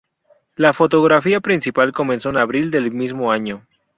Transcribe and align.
La 0.55 0.73
fotografía 0.73 1.41
principal 1.41 1.93
comenzó 1.93 2.29
en 2.29 2.39
abril 2.39 2.71
del 2.71 2.89
mismo 2.91 3.31
año. 3.31 3.67